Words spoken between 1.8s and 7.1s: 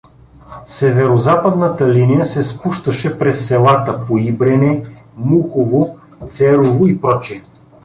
линия се спущаше през селата Поибрене, Мухово, Церово и